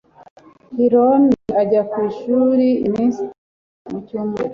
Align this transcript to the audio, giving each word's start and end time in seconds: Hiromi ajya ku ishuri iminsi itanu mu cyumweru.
Hiromi 0.75 1.35
ajya 1.61 1.81
ku 1.89 1.95
ishuri 2.09 2.67
iminsi 2.87 3.19
itanu 3.25 3.93
mu 3.93 3.99
cyumweru. 4.07 4.49